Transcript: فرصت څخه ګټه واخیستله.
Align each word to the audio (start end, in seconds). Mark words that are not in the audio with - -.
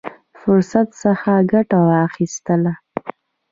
فرصت 0.39 0.87
څخه 1.03 1.33
ګټه 1.51 1.79
واخیستله. 1.89 2.73